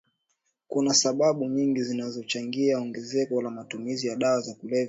Kuna 0.67 0.93
sababu 0.93 1.45
nyingi 1.45 1.83
zinazochangia 1.83 2.77
ongezeko 2.79 3.41
la 3.41 3.49
matumizi 3.51 4.07
ya 4.07 4.15
dawa 4.15 4.41
za 4.41 4.53
kulevya 4.53 4.79